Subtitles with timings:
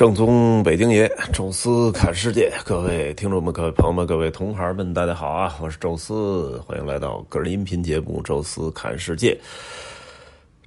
[0.00, 5.54] 正宗北京爷，宙斯看世界，各位听众们、各位朋友们、各位同行们，大家好啊！
[5.60, 9.34] 我是宙斯，欢迎来到个人音频节目《宙斯看世界》。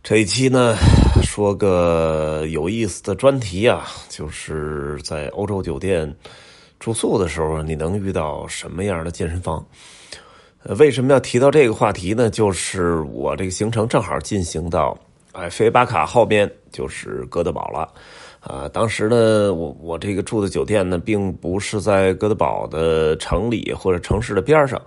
[0.04, 0.76] 这一期呢，
[1.24, 6.15] 说个有意思的专题啊，就是在欧洲酒店
[6.79, 9.65] 住宿的时候，你能遇到什么样的健身房？
[10.78, 12.29] 为什么要提到这个话题呢？
[12.29, 14.96] 就是我这个行程正好进行到
[15.34, 17.91] 哎，菲巴卡后边就是哥德堡了。
[18.40, 24.77] 啊，当时呢，我我这个住的酒店呢，并不是在哥德堡的城里或者城市的边上，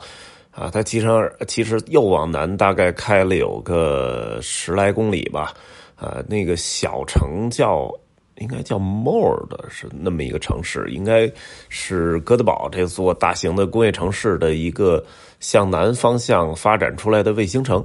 [0.50, 5.54] 啊，它其实其实又往南大概开了有个十来公里吧，
[5.96, 7.90] 啊，那个小城叫
[8.36, 11.26] 应该叫莫尔的是那么一个城市，应该
[11.70, 15.02] 是哥德堡这座大型的工业城市的一个
[15.40, 17.82] 向南方向发展出来的卫星城，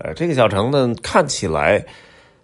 [0.00, 1.84] 呃，这个小城呢，看起来。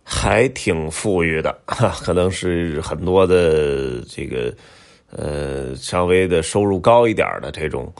[0.06, 4.54] 还挺富裕的，可能是很多的这个
[5.10, 7.90] 呃稍微的收入高一点的这种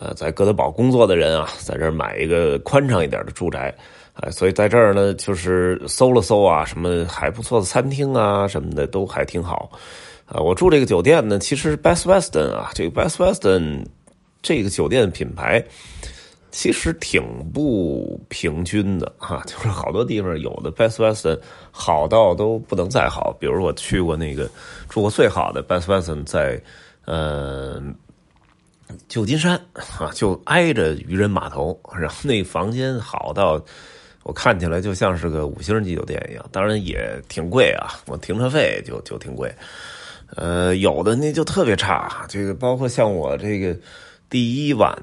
[0.00, 3.72] 呃在哥德堡工作的人啊，在这儿买一个宽敞一点的住宅
[4.14, 9.70] 啊，所以在这儿呢，就是搜了搜啊，什么还不错的餐厅啊什么的都还挺好
[10.26, 10.40] 啊。
[10.40, 13.84] 我住这个酒店呢，其实 Best Western 啊，这个 Best Western
[14.42, 15.64] 这个酒店品牌。
[16.56, 17.20] 其实挺
[17.52, 21.36] 不平均的 哈，就是好多地方有的 Best Western
[21.72, 23.36] 好到都不能再好。
[23.40, 24.48] 比如我去过那个
[24.88, 26.62] 住过最好的 Best Western 在
[27.06, 27.82] 呃
[29.08, 29.60] 旧金山
[29.98, 33.60] 啊，就挨着渔人码头，然后那房间好到
[34.22, 39.52] 我看起来就像是个五星级酒店一样，当然也挺贵啊，我停车费就就挺贵。
[40.36, 43.76] 呃，有的那就特别差，这个包括像我这个
[44.30, 44.96] 第一晚。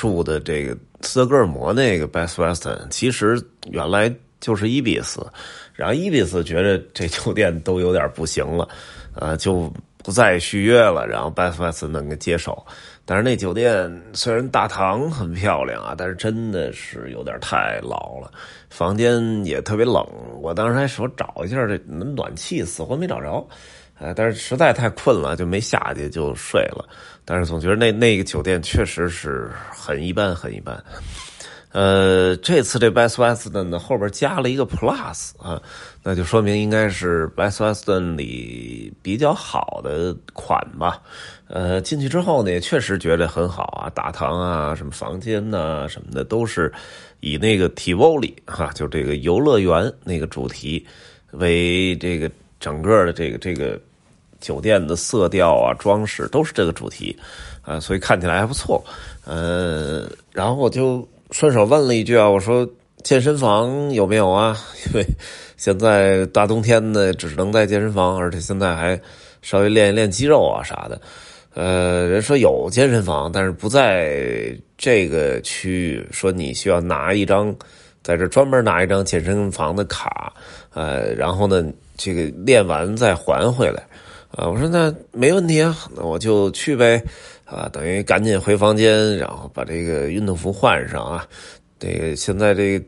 [0.00, 3.38] 住的这个斯德哥尔摩那个 Best Western，其实
[3.70, 5.20] 原来就是伊比斯，
[5.74, 8.66] 然后伊比斯觉得这酒店都有点不行了，
[9.14, 9.70] 呃，就
[10.02, 12.64] 不再续约了，然后 Best Western 能接手。
[13.04, 18.32] 但是那酒店虽然大堂很漂亮啊，但是真的是有点太老了，
[18.70, 20.02] 房间也特别冷。
[20.40, 23.46] 我当时还说找一下这暖气，死活没找着。
[24.00, 26.88] 呃，但是实在太困了，就没下去就睡了。
[27.22, 30.82] 但是总觉得那那个酒店确实是很一般，很一般。
[31.72, 35.62] 呃，这次这 Best Western 呢后边加了一个 Plus 啊，
[36.02, 41.00] 那就说明应该是 Best Western 里比较好的款吧。
[41.46, 46.72] 呃，进去之后呢，也确实觉得很好啊，大堂啊，什么房间呐，什么的都是
[47.20, 50.84] 以那个 Tivoli 哈，就这个游乐园那个主题
[51.32, 52.28] 为这个
[52.58, 53.78] 整个的这个这个。
[54.40, 57.16] 酒店的色调啊，装饰都是这个主题，
[57.62, 58.82] 啊，所以看起来还不错。
[59.24, 62.68] 呃，然后我就顺手问了一句啊，我说
[63.04, 64.56] 健身房有没有啊？
[64.86, 65.04] 因为
[65.56, 69.00] 现在大冬天的，只能在健身房，而且现在还
[69.42, 71.00] 稍微练一练肌肉啊啥的。
[71.54, 77.54] 呃，人说有健身房，但是不在这个区域，说你需要拿一张
[78.02, 80.32] 在这专门拿一张健身房的卡，
[80.72, 81.64] 呃，然后呢，
[81.96, 83.82] 这个练完再还回来。
[84.30, 87.02] 啊，我说那没问题啊，那我就去呗，
[87.44, 91.26] 啊，等于赶紧回房间，然后把这个运动服换上啊。
[91.80, 92.84] 这个现在这个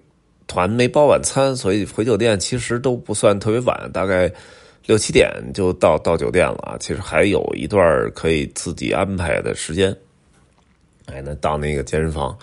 [0.46, 4.30] 团没包晚餐，所以回酒店其实都不算特别晚，大概
[4.86, 6.76] 六七点就到到酒店了。
[6.78, 9.94] 其实还有一段可以自己安排的时间。
[11.06, 12.38] 哎，那到那个健身房。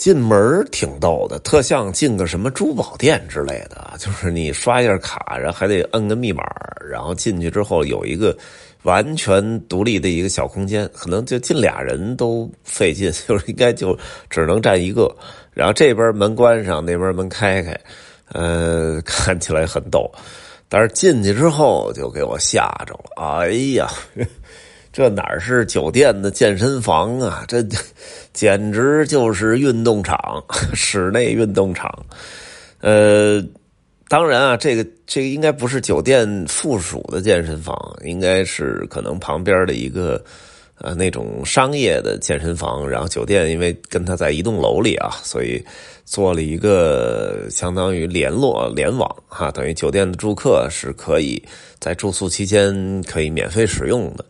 [0.00, 6.42] 进门挺逗的，特像进个什么珠宝店之类的， 就是你刷一下卡，然后还得摁个密码，
[6.90, 8.34] 然后进去之后有一个
[8.84, 13.94] 完全独立的一个小空间，可能就进俩人都费劲， 就是应该就
[14.30, 15.14] 只能站一个，
[15.52, 17.78] 然后这边门关上，那边门开开，
[18.32, 20.10] 呃， 看起来很逗，
[20.66, 23.86] 但是进去之后就给我吓着了，哎呀！
[24.92, 27.44] 这哪是酒店的健身房啊？
[27.46, 27.64] 这
[28.34, 30.18] 简直就是运动场，
[30.74, 31.88] 室内运动场。
[32.80, 33.40] 呃，
[34.08, 40.20] 当然啊，这个这个应该不是酒店附属的健身房，应该是可能旁边的一个
[40.78, 42.88] 呃那种商业的健身房。
[42.88, 45.64] 然后酒店因为跟他在一栋楼里啊，所以
[46.04, 51.40] 做了一个相当于联络联网哈，等于酒店的住客是可以
[51.78, 54.24] 在住宿期间可以免费使用的。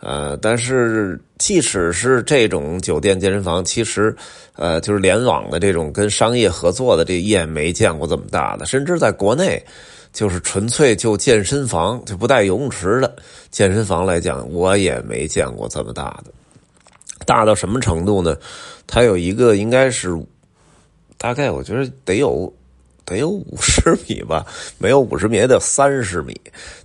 [0.00, 4.14] 呃，但是即使是这种酒店健身房，其实，
[4.54, 8.66] 呃，就是联网的这种跟商业合作的，这也没见过这么大的。
[8.66, 9.62] 甚至在国内，
[10.12, 13.16] 就是纯粹就健身房就不带游泳池的
[13.50, 16.32] 健身房来讲，我也没见过这么大的。
[17.24, 18.36] 大到什么程度呢？
[18.86, 20.14] 它有一个应该是
[21.16, 22.52] 大概，我觉得得有
[23.04, 24.46] 得有五十米吧，
[24.78, 26.38] 没有五十米也得三十米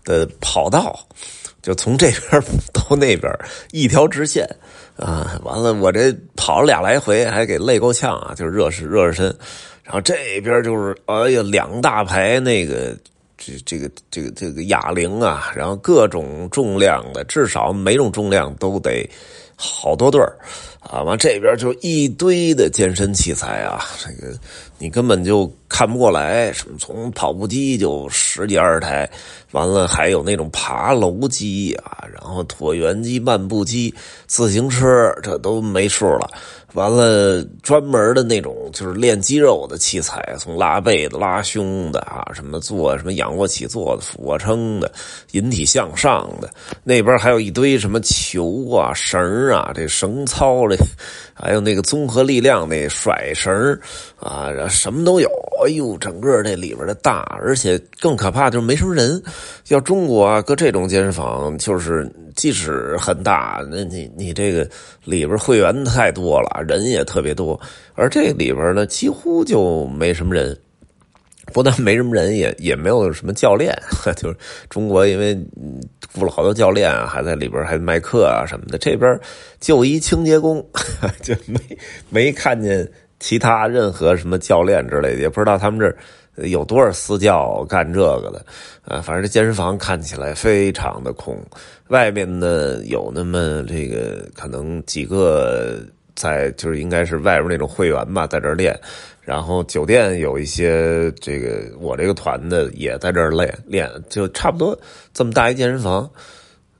[0.04, 0.98] 的跑道，
[1.62, 2.42] 就从这边
[2.74, 3.32] 到那边
[3.72, 4.48] 一条直线
[4.96, 5.40] 啊。
[5.44, 9.26] 完了，我这跑了俩来回，还给累够呛啊，就是热身热热身。
[9.84, 12.98] 然后这边就是哎呀，两大排那个。
[13.44, 19.10] 这这个这个这个哑铃啊，然后各种重量的，至少每种重量都得
[19.56, 20.38] 好多对儿
[20.80, 21.02] 啊。
[21.02, 24.32] 完这边就一堆的健身器材啊，这个
[24.78, 26.52] 你根本就看不过来。
[26.52, 29.10] 什么从跑步机就十几二十台，
[29.52, 33.94] 完了还有那种爬楼机啊，然后椭圆机、漫步机、
[34.28, 36.30] 自行车，这都没数了。
[36.74, 44.90] 完了，专门的那种就是练肌肉的器材，从拉背的、拉胸的啊，什么做什么仰卧起坐的、俯卧撑的、
[45.32, 46.50] 引体向上的，
[46.86, 50.78] 那边还有一堆什么球啊、绳啊，这绳操这，
[51.34, 53.78] 还有那个综合力量那甩绳
[54.18, 55.30] 啊，什么都有。
[55.66, 59.22] 哎呦，整个这里边的大，而且更可怕就是没什么人。
[59.70, 64.68] 要中国啊，搁这种健身房，就是即使很大，那你你这个
[65.04, 66.64] 里边会员太多了。
[66.68, 67.60] 人也特别多，
[67.96, 70.58] 而这里边呢几乎就没什么人，
[71.54, 73.74] 不但没什么人，也也没有什么教练。
[74.16, 74.38] 就是
[74.70, 75.38] 中国因为
[76.14, 78.78] 雇了好多教练啊，还在里边还卖课啊什么的。
[78.78, 79.20] 这边
[79.60, 80.66] 就一清洁工，
[81.22, 81.60] 就没
[82.10, 82.88] 没看见
[83.22, 88.46] 其他任何什么教练之类的，也不知道他们这有多少私教干这个的。
[88.84, 91.42] 啊，反正这健身房看起来非常的空，
[91.88, 95.80] 外面呢有那么这个可能几个。
[96.14, 98.78] 在就是应该是外边那种会员吧，在这儿练，
[99.22, 104.78] 然后酒店有一些这个我这个团的也在这儿练练，就差不多
[105.14, 106.08] 这么大一健身房，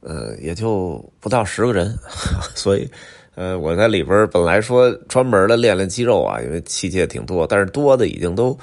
[0.02, 1.98] 呃，也就不到十个人，
[2.54, 2.88] 所以
[3.36, 8.58] 呃我在里边本来说专门的练练肌肉啊，因为器械挺多，但是多的已经都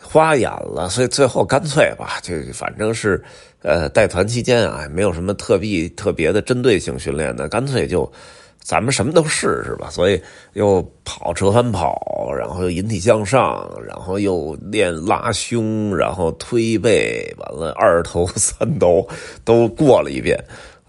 [0.00, 3.22] 花眼了，所以最后干脆吧， 就反正是
[3.62, 8.10] 呃带团期间啊，没有什么特别特别的针对性训练的，干脆就。
[8.64, 10.22] 咱们什么都试试吧，所以
[10.52, 19.04] 又跑折返跑，然后又引体向上，然后又练拉胸，然后推背，完了二头三头
[19.44, 20.38] 都过了一遍，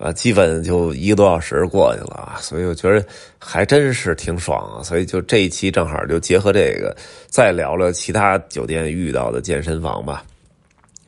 [0.03, 3.05] 啊，基本就一个多小时过去了啊，所以我觉得
[3.39, 6.93] 还真是挺爽啊，所以就这一期正好就结合这个，
[7.27, 10.21] 再聊聊其他酒店遇到的健身房吧。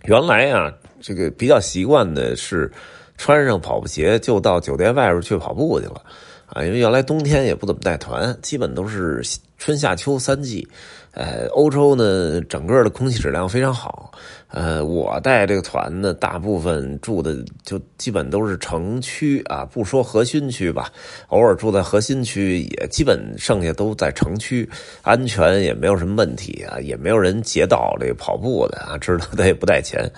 [0.06, 0.72] 原来啊，
[1.02, 2.72] 这个比较习惯的是
[3.18, 6.02] 穿上跑步鞋就到酒店外边去跑步去了。
[6.46, 9.22] 啊，因为原来冬天也不怎么带团，基本都是
[9.58, 10.66] 春夏秋三季。
[11.12, 14.12] 呃，欧洲呢，整个的空气质量非常好。
[14.50, 20.90] 呃，我带这个团呢，大部分住的就基本都是城区啊，不说核心区吧，
[21.28, 24.70] 偶尔住在核心区，也基本剩下都在城区，
[25.02, 30.10] 安全也没有什么问题啊，也没有人劫道这个跑步的啊，知道他也不带钱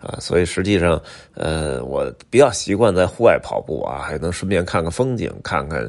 [0.00, 1.00] 啊，所以实际上，
[1.34, 5.88] 呃，我比较习惯在户外跑步啊，还能顺便看看风景，看看。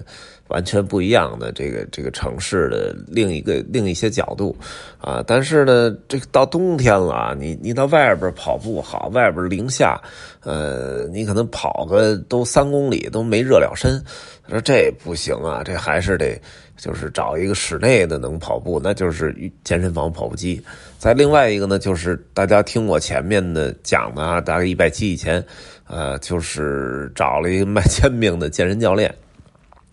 [0.50, 4.56] 完全不一样的这个这个城市的另一个另一些角度，
[5.00, 9.98] 啊，但是呢，这个到冬天了，你你到外外边跑步好，外边零下，
[10.44, 14.04] 呃，你可能跑个都三公里都没热了身，
[14.44, 16.38] 他说这不行啊，这还是得
[16.76, 19.34] 就是找一个室内的能跑步，那就是
[19.64, 20.62] 健身房跑步机。
[21.00, 25.42] 再另外一个呢，就是大家听我前面的讲的啊，大概一百期以前，
[25.88, 29.14] 呃，就是找了一个卖煎饼的健身教练。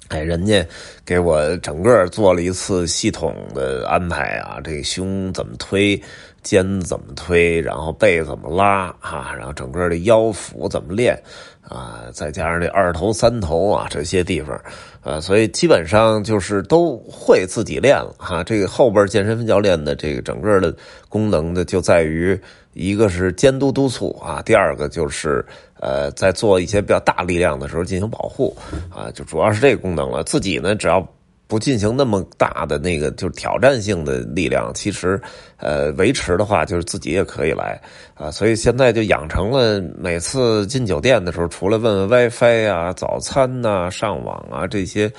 [0.08, 0.66] 哎，人家
[1.06, 5.98] 给我整个做了一次系统的安排啊，这胸怎么推，
[6.42, 11.16] 肩怎么推，然后背怎么拉啊，然后整个的腰腹怎么练
[11.60, 14.60] 啊，再加上这二头三头啊这些地方，
[15.02, 18.42] 啊，所以基本上就是都会自己练了哈。
[18.44, 20.74] 这个后边健身教练的这个整个的
[21.08, 22.38] 功能呢，就在于。
[22.74, 25.44] 一个是监督督促啊，第二个就是
[25.78, 28.56] 呃，在做一些比较大力量的时候进行保护
[28.88, 30.24] 啊，就主要是这个功能了。
[30.24, 31.06] 自己呢，只要
[31.52, 35.20] 不进行那么大的那个就是挑战性的力量，其实
[35.58, 37.78] 呃维持的话，就是自己也可以来
[38.14, 38.30] 啊。
[38.30, 45.12] 所以现在就养成了每次进酒店的时候，除了问问 WiFi 啊、早餐呐、上网啊这些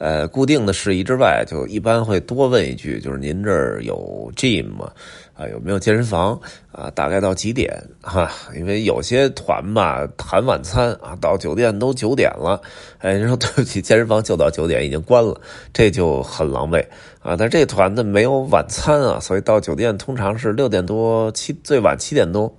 [0.00, 4.90] 呃固定的事宜之外，就一般会多问一句，就是您这儿有 gym 吗？
[5.34, 6.38] 啊，有没有健身房
[6.72, 6.90] 啊？
[6.94, 8.30] 大概到几点哈？
[8.56, 12.60] 因为有些团吧谈晚餐啊，到酒店都九点了，
[12.98, 15.38] 哎，你说对不起，健身房就到九点已经关了，
[15.72, 16.84] 这就很狼狈
[17.22, 17.36] 啊。
[17.36, 22.54] 但这团呢没有晚餐啊，所以到酒店通常是六点多七，最晚七点多，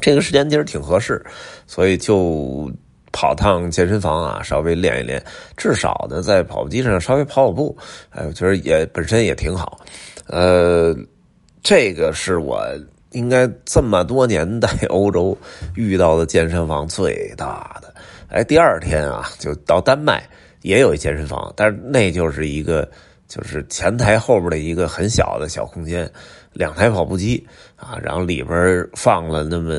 [0.00, 1.22] 这个时间其实挺合适，
[1.66, 2.70] 所以就
[3.12, 5.22] 跑趟健身房啊，稍微练一练，
[5.56, 7.76] 至少呢在跑步机上稍微跑跑步，
[8.10, 9.78] 哎，我觉得也本身也挺好，
[10.26, 10.96] 呃。
[11.64, 12.60] 这个是我
[13.12, 15.38] 应该这么多年在欧洲
[15.76, 17.94] 遇到的健身房最大的。
[18.26, 20.28] 哎，第二天啊，就到丹麦
[20.62, 22.90] 也有一健身房，但是那就是一个
[23.28, 26.10] 就是前台后边的一个很小的小空间，
[26.52, 29.72] 两台跑步机啊，然后里边放了那么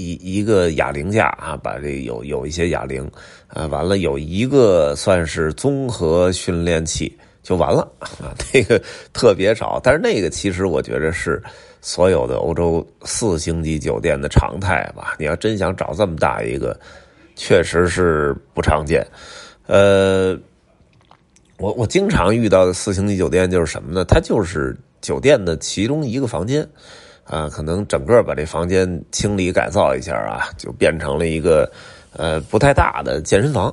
[0.00, 3.08] 一一个哑铃架啊，把这有有一些哑铃
[3.48, 7.16] 啊，完了有一个算是综合训练器。
[7.42, 8.36] 就完了啊！
[8.52, 8.80] 那个
[9.14, 11.42] 特别少，但是那个其实我觉得是
[11.80, 15.16] 所有的欧洲四星级酒店的常态吧。
[15.18, 16.78] 你要真想找这么大一个，
[17.36, 19.04] 确实是不常见。
[19.66, 20.38] 呃，
[21.56, 24.04] 我我经常遇到的四星级酒店就是什么呢？
[24.04, 26.68] 它就是酒店的其中一个房间
[27.30, 31.70] 啊，可能整个把这房间清理改造一下啊，就变成了一个
[32.12, 33.72] 呃不太大的健身房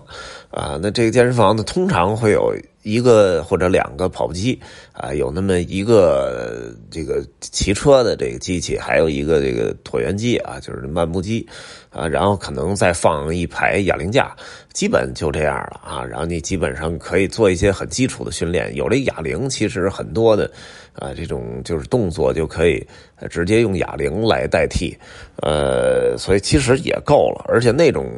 [0.50, 0.80] 啊。
[0.82, 2.56] 那这个健身房呢，通常会有。
[2.84, 4.58] 一个或者两个跑步机
[4.94, 11.46] 啊，有那么一个这个骑车的这个机器，还有一个这个椭圆机啊，就是漫步机
[11.90, 14.34] 啊，然后可能再放一排哑铃架，
[14.72, 16.02] 基本就这样了啊。
[16.02, 20.50] 然后你基本上可以做一些很基础的训练，有了哑铃，其实很多的
[20.94, 22.82] 啊这种就是动作就可以
[23.30, 24.98] 直接用哑铃来代替，
[25.42, 28.10] 呃，所以其实也够了，而且那种。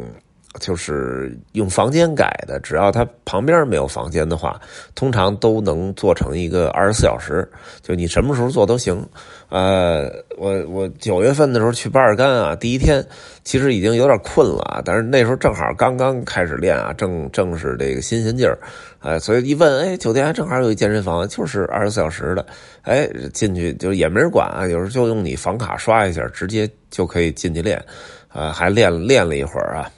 [0.59, 4.59] 就是用房间改的，只要它旁边没有房间的话，
[4.95, 7.47] 通常都能做成一个二十四小时，
[7.83, 9.05] 就你什么时候做都行。
[9.49, 13.05] 呃，我我九月份的时候去巴尔干啊，第一天
[13.43, 18.57] 其实已经有点困了，但是那时候正好刚刚开始练啊，正正是这个新鲜劲儿，
[19.01, 22.45] 哎，所以一问，哎，酒店还正好有一健身房，就是二十四小时的，
[22.81, 27.83] 哎，进去就也没人管啊，有时候就用你房卡刷一下，直接就可以进去练，
[28.27, 29.89] 啊，还练练了一会儿啊。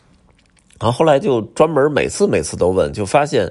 [0.82, 3.48] 然后后来就专门每次每次都问，就发现，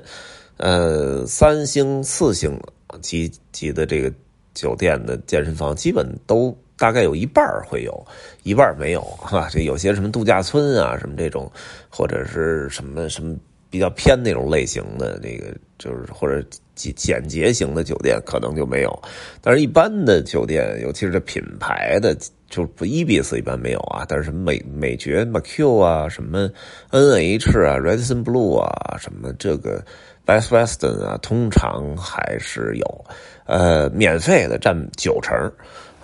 [0.57, 2.61] 呃，三星、四星
[3.01, 4.13] 级级的这个
[4.53, 8.05] 酒店的健身房，基本都大概有一半会有，
[8.43, 9.49] 一半没有，哈。
[9.49, 11.49] 这有些什么度假村啊，什么这种，
[11.89, 13.37] 或者是什么什么
[13.71, 16.45] 比较偏那种类型的，这个就是或者
[16.75, 19.03] 简简洁型的酒店，可能就没有。
[19.41, 22.17] 但是一般的酒店，尤其是这品牌的。
[22.51, 26.51] 就不伊比斯一般没有啊，但是什么美美爵、MQ 啊，什么
[26.91, 29.81] NH 啊、Redson Blue 啊，什么这个
[30.27, 33.05] Best Western 啊，通常还是有，
[33.47, 35.33] 呃，免费的占九成，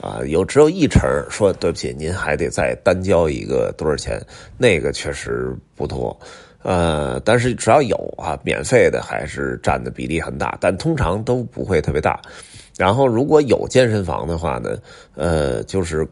[0.01, 4.25] 啊，有只有一成说对不起，您还得再单交一个多少钱，
[4.57, 6.17] 那个确实不多，
[6.63, 12.21] 呃，但是只要有啊，免费的还是占的比例很大，但通常都不会特别大。
[12.79, 14.79] 然后如果有健身房的话呢，
[15.17, 16.07] 呃，就是。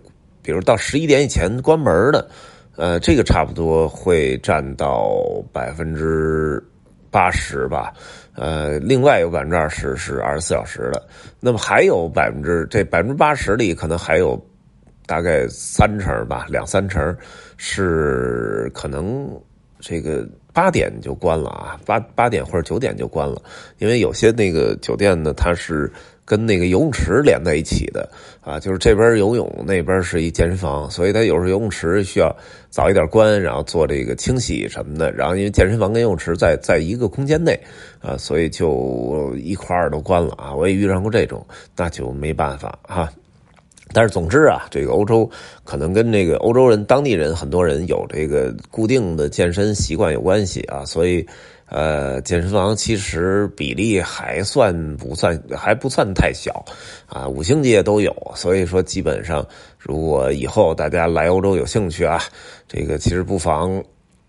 [0.44, 2.28] 比如到十一点以前关门的，
[2.76, 5.18] 呃，这个差不多会占到
[5.50, 6.62] 百分之
[7.10, 7.94] 八十吧，
[8.34, 11.02] 呃，另外有百分之二十是二十四小时的，
[11.40, 14.38] 那么还有百分之这百分之八十里可能还有
[15.06, 17.16] 大概三成吧，两三成
[17.56, 19.26] 是可能
[19.80, 23.40] 这个八点就关了啊，八八点或者九点就关了，
[23.78, 25.90] 因为有些那个酒店呢，它是。
[26.24, 28.08] 跟那个游泳池连在一起的
[28.40, 32.34] 啊，就是这边游泳，那边是一健身房，所以它有时候游泳池需要
[32.70, 35.12] 早一点关，然后做这个清洗什么的。
[35.12, 37.58] 然后因为健身房跟游泳池在在一个空间内
[38.00, 40.54] 啊，所以就一块儿都关了啊。
[40.54, 43.10] 我也遇上过这种，那就没办法哈。
[43.94, 45.30] 但是总之啊，这个欧洲
[45.64, 51.26] 可能跟这个欧洲人当地人很多人有这个固定的健身习惯有关系啊，所以。
[51.66, 56.62] 呃，健身房其实比例还算不算还不算太小，
[57.06, 59.44] 啊，五星级也都有，所以说基本上，
[59.78, 62.22] 如果以后大家来欧洲有兴趣啊，
[62.68, 63.82] 这个其实不妨。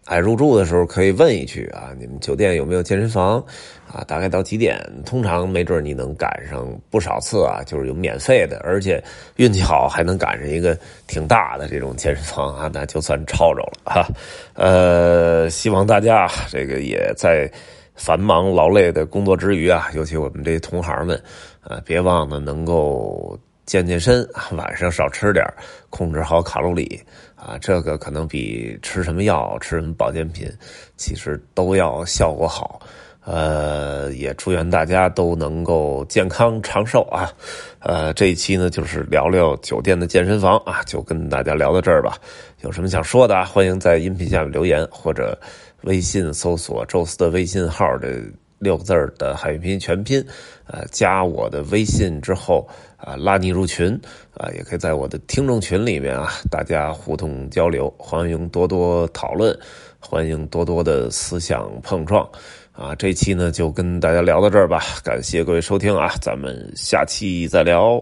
[0.05, 3.43] 哎，入住的时候可以问一句啊，你们酒店有没有健身房？
[3.91, 4.79] 啊，大概到几点？
[5.03, 9.03] 通常没准你能赶上不少次啊，就是有免费的，而且
[9.37, 14.07] 运气好还能赶上一个挺大的这种健身房啊，那就算抄着了哈。
[14.53, 17.49] 呃，希望大家这个也在
[17.95, 21.19] 繁忙劳累的工作之余啊，尤其我们这些同行们
[21.61, 23.39] 啊，别忘了能够。
[23.65, 25.45] 健健身， 晚上少吃点
[25.89, 27.01] 控制好卡路里
[27.35, 30.51] 啊，这个可能比吃什么药、吃什么保健品，
[30.97, 32.79] 其实都要效果好。
[33.27, 37.27] 呃，也祝愿大家都能够健康长寿啊。
[37.79, 42.19] 呃，这一期呢，就是聊聊酒店的健身房啊，就跟大家聊到这儿吧。
[42.61, 45.35] 有什么想说的，欢迎在音频下面留言，或者
[45.81, 48.21] 微信搜索“宙斯”的微信号的
[48.65, 50.19] 六个字的汉语拼音全拼，
[50.67, 52.67] 呃，加我的微信之后。
[52.97, 53.91] 啊，拉你入群
[54.33, 59.55] 啊，也可以在我的听众群里面啊，大家互动交流，欢迎多多讨论，
[59.99, 62.27] 欢迎多多的思想碰撞
[62.71, 62.95] 啊。
[62.95, 68.01] 这期呢就跟大家聊到这儿吧，感谢各位收听啊，咱们下期再聊。